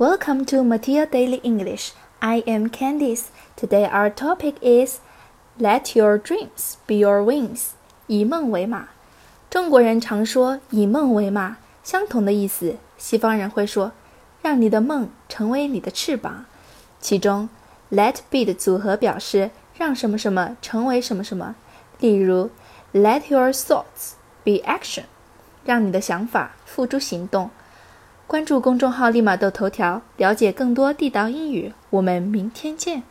[0.00, 1.92] Welcome to Matia Daily English.
[2.22, 3.24] I am Candice.
[3.54, 4.98] Today our topic is
[5.58, 7.72] Let your dreams be your wings.
[8.06, 8.88] 以梦为马。
[9.50, 13.92] 中国人常说以梦为马，相同的意思，西方人会说
[14.40, 16.46] 让你的梦成为你的翅膀。
[16.98, 17.50] 其中
[17.90, 21.54] let be 的组合表示让什么什么成为什么什么。
[21.98, 22.48] 例如
[22.94, 24.12] Let your thoughts
[24.44, 25.04] be action.
[25.66, 27.50] 让你的想法付诸行动。
[28.30, 31.72] 关注公众号“立马豆头条”，了解更多地道英语。
[31.90, 33.02] 我们明天见。